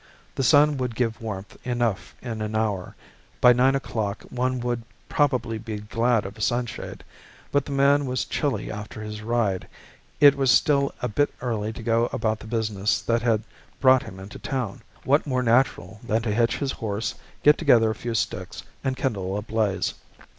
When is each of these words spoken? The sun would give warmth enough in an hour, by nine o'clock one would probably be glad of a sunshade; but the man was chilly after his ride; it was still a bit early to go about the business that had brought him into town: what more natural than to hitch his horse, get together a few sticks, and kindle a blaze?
The 0.33 0.41
sun 0.41 0.77
would 0.77 0.95
give 0.95 1.21
warmth 1.21 1.55
enough 1.63 2.15
in 2.23 2.41
an 2.41 2.55
hour, 2.55 2.95
by 3.39 3.53
nine 3.53 3.75
o'clock 3.75 4.23
one 4.31 4.59
would 4.61 4.81
probably 5.07 5.59
be 5.59 5.77
glad 5.77 6.25
of 6.25 6.35
a 6.35 6.41
sunshade; 6.41 7.03
but 7.51 7.65
the 7.65 7.71
man 7.71 8.07
was 8.07 8.25
chilly 8.25 8.71
after 8.71 9.03
his 9.03 9.21
ride; 9.21 9.67
it 10.19 10.33
was 10.35 10.49
still 10.49 10.91
a 11.03 11.07
bit 11.07 11.31
early 11.39 11.71
to 11.73 11.83
go 11.83 12.09
about 12.11 12.39
the 12.39 12.47
business 12.47 12.99
that 13.03 13.21
had 13.21 13.43
brought 13.79 14.01
him 14.01 14.19
into 14.19 14.39
town: 14.39 14.81
what 15.03 15.27
more 15.27 15.43
natural 15.43 15.99
than 16.01 16.23
to 16.23 16.33
hitch 16.33 16.57
his 16.57 16.71
horse, 16.71 17.13
get 17.43 17.59
together 17.59 17.91
a 17.91 17.93
few 17.93 18.15
sticks, 18.15 18.63
and 18.83 18.97
kindle 18.97 19.37
a 19.37 19.43
blaze? 19.43 19.93